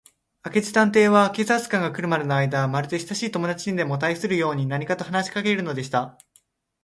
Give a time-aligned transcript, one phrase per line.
[0.43, 6.17] 明智探偵は、警官隊が来るまでのあいだを、まるでしたしい友だちにでもたいするように、何かと話しかけるのでした。